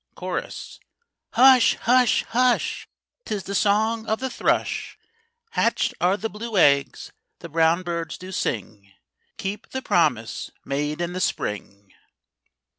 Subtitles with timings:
[0.15, 0.79] CHORUS.
[1.33, 1.75] Hush!
[1.81, 2.23] hush!
[2.29, 2.87] hush!
[3.23, 4.97] 'Tis the song of the thrush:
[5.51, 8.93] Hatched are the blue eggs; the brown birds do sing
[9.37, 11.93] Keeping the promise made in the Spring.